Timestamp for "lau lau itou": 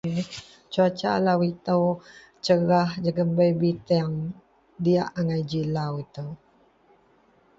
5.65-6.29